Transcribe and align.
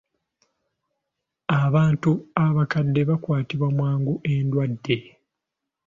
Abantu 1.63 2.11
abakadde 2.45 3.01
bakwatibwa 3.09 3.67
mangu 3.79 4.13
endwadde. 4.33 4.97